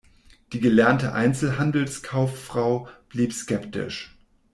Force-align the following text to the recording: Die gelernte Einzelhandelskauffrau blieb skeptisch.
Die 0.51 0.59
gelernte 0.59 1.13
Einzelhandelskauffrau 1.13 2.89
blieb 3.09 3.33
skeptisch. 3.33 4.17